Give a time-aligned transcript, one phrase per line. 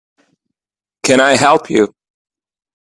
[1.05, 1.93] Can I help you?